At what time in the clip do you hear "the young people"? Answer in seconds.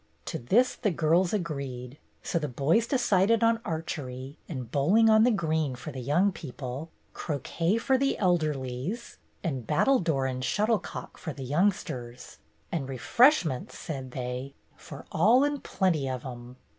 5.91-6.89